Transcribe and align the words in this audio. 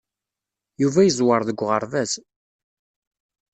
Yuba 0.81 1.01
yeẓwer 1.05 1.41
deg 1.47 1.59
uɣerbaz. 1.63 2.11